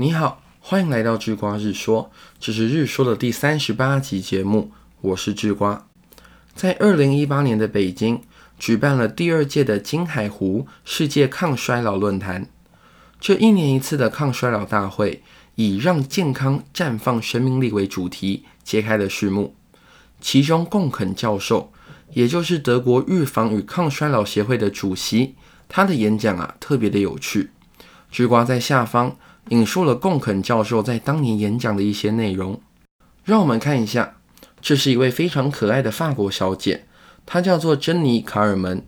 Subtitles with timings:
[0.00, 5.86] 你好，欢迎来到智瓜日说，这是日说的第三十八集节目，我是智瓜。
[6.54, 8.22] 在二零一八年的北京，
[8.58, 12.48] 举办了第二届的金海湖世界抗衰老论坛。
[13.20, 15.22] 这一年一次的抗衰老大会，
[15.56, 19.54] 以让健康绽放生命力为主题，揭开了序幕。
[20.18, 21.70] 其中，贡肯教授，
[22.14, 25.34] 也就是德国预防与抗衰老协会的主席，
[25.68, 27.50] 他的演讲啊，特别的有趣。
[28.10, 29.18] 智瓜在下方。
[29.50, 32.60] 引述了贡肯教授在当年演讲的一些内容，
[33.24, 34.16] 让我们看一下。
[34.60, 36.86] 这是一位非常可爱的法国小姐，
[37.26, 38.86] 她叫做珍妮·卡尔门。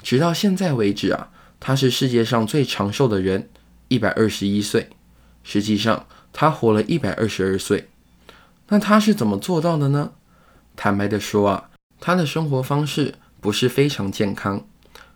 [0.00, 3.50] 直到现在为止啊，她是世界上最长寿的人，
[3.88, 4.88] 一百二十一岁。
[5.42, 7.88] 实际上，她活了一百二十二岁。
[8.68, 10.12] 那她是怎么做到的呢？
[10.76, 11.68] 坦白的说啊，
[12.00, 14.64] 她的生活方式不是非常健康，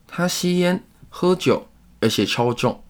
[0.07, 1.69] 她吸烟、喝酒，
[2.01, 2.83] 而且超重。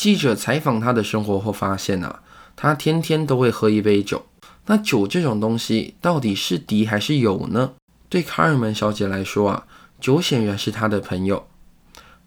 [0.00, 2.22] 记者采访他的生活后发现啊，
[2.56, 4.24] 他天天都会喝一杯酒。
[4.64, 7.72] 那酒这种东西到底是敌还是友呢？
[8.08, 9.66] 对卡尔门小姐来说啊，
[10.00, 11.46] 酒显然是她的朋友。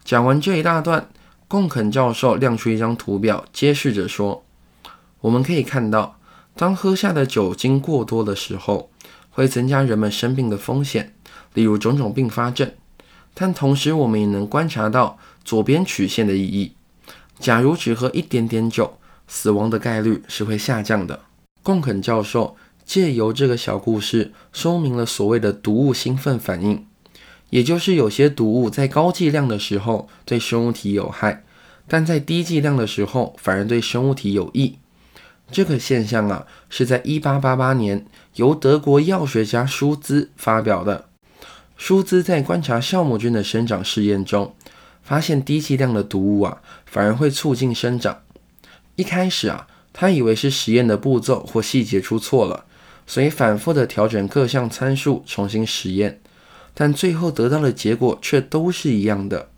[0.06, 1.10] 讲完这一大段，
[1.48, 4.46] 贡肯教授亮出一张图表，揭示着说：
[5.22, 6.20] 我们可以看到，
[6.56, 8.92] 当喝下的酒精过多的时候，
[9.32, 11.16] 会增加人们生病的风险，
[11.56, 12.72] 例如种种并发症。
[13.34, 16.74] 但同时，我们也能观察到左边曲线的意义。
[17.44, 21.20] 假如只喝一点点酒，死亡的概率是会下降的。
[21.62, 22.56] 贡肯教授
[22.86, 26.86] 借由这个小故事说明了所谓的毒物兴奋反应，
[27.50, 31.44] 也就是有些毒物在高剂量的时候对生物体有害，
[31.86, 34.78] 但在低剂量的时候反而对生物体有益。
[35.52, 38.06] 这个现象啊，是在1888年
[38.36, 41.10] 由德国药学家舒兹发表的。
[41.76, 44.56] 舒兹在观察酵母菌的生长试验中。
[45.04, 48.22] 发现低剂量的毒物啊，反而会促进生长。
[48.96, 52.66] 一开始啊，他以为是实验的步骤或细节出错了，
[53.06, 56.22] 所以反复的调整各项参数重新实验，
[56.74, 59.50] 但最后得到的结果却都是一样的。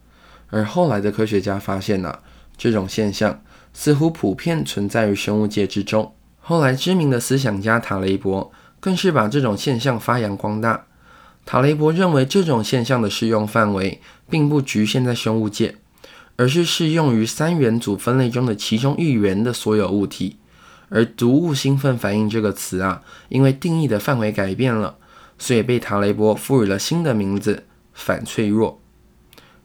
[0.50, 2.20] 而后来的科学家发现呢，
[2.58, 3.42] 这种现象
[3.74, 6.14] 似乎普遍存在于生物界之中。
[6.40, 10.86] 后来知名的思想家塔雷伯更是把这种现象发扬光大。
[11.46, 15.76] 塔雷伯认为，这种现象的适用范围并不局限在生物界，
[16.38, 20.38] 而是适用于三元组分类中的其中一元的所有物体。
[20.90, 24.98] 而“毒物兴奋反应”这个词啊，因为定义的范围改变了，
[25.38, 28.80] 所以被塔雷伯赋予了新的名字——反脆弱。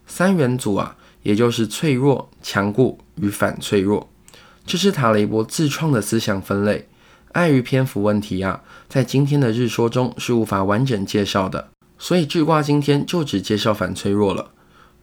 [0.05, 4.09] 三元组啊，也就是脆弱、强固与反脆弱，
[4.65, 6.87] 这是塔雷伯自创的思想分类。
[7.33, 14.51] 碍于篇幅问题啊，在今天的日说中是无法完整介绍的，所以智挂今天就只介绍反脆弱了。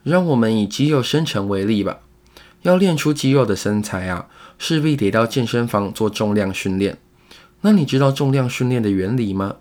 [0.03, 1.99] 让我们以肌肉生成为例吧。
[2.61, 6.97] 要练出肌肉的身材啊，势必得到健身房做重量训练。
[7.61, 9.55] 那你知道重量训练的原理吗？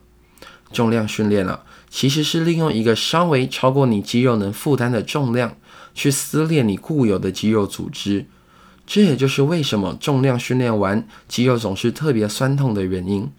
[0.72, 5.56] 重量训练啊，其实是利用一个稍微超过你肌肉能负担的重量，
[5.94, 8.26] 去撕裂你固有的肌肉组织。
[8.90, 13.30] 这也就是为什么重量训练完肌肉总是特别酸痛的原因。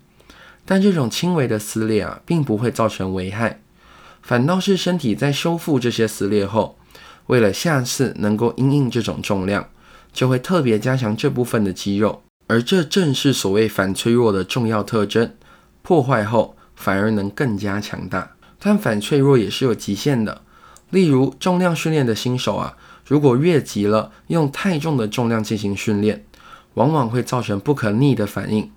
[0.63, 3.59] 但这种轻微的撕裂啊，并不会造成危害，
[4.21, 6.77] 反倒是身体在修复这些撕裂后，
[7.25, 9.67] 为了下次能够应应这种重量，
[10.13, 12.21] 就会特别加强这部分的肌肉。
[12.45, 15.33] 而这正是所谓反脆弱的重要特征。
[15.81, 20.43] 破坏后反而能更加强大，但反脆弱也是有极限的。
[20.91, 22.77] 例如重量训练的新手啊。
[23.09, 26.23] 如果越级了，用太重的重量进行训练，
[26.75, 28.69] 往往会造成不可逆的反应。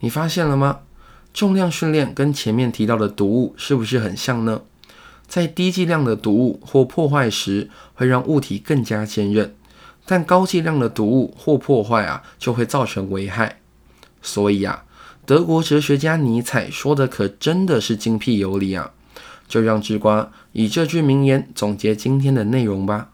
[0.00, 0.80] 你发现了吗？
[1.32, 4.60] 重量训练跟前面提到的毒物是不是很像呢？
[5.26, 9.46] 在低剂量的毒物或破坏时，会让物体更加坚韧；
[10.04, 13.60] 但高剂量的毒物或破坏啊，就会造成危害。
[14.20, 14.84] 所以啊，
[15.24, 18.92] 德国哲学家尼采说的可真的是精辟有理啊！
[19.48, 23.12] 就让智瓜以这句名言总结今天的内容吧。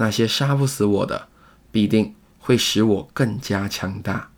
[0.00, 1.28] 那些杀不死我的，
[1.70, 4.30] 必定会使我更加强大。